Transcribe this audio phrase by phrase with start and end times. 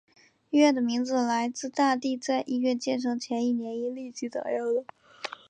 [0.49, 4.83] 医院的名字来自大帝在医院建成前一年因痢疾早夭的。